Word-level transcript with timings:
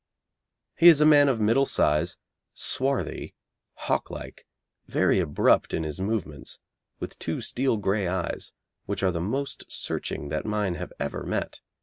He 0.77 0.87
is 0.87 0.99
a 0.99 1.05
man 1.05 1.29
of 1.29 1.39
middle 1.39 1.67
size, 1.67 2.17
swarthy, 2.55 3.35
hawk 3.85 4.09
like, 4.09 4.47
very 4.87 5.19
abrupt 5.19 5.75
in 5.75 5.83
his 5.83 5.99
movements, 6.01 6.57
with 6.99 7.19
two 7.19 7.39
steel 7.39 7.77
grey 7.77 8.07
eyes, 8.07 8.51
which 8.87 9.03
are 9.03 9.11
the 9.11 9.21
most 9.21 9.71
searching 9.71 10.29
that 10.29 10.43
mine 10.43 10.73
have 10.73 10.91
ever 10.99 11.21
met. 11.21 11.61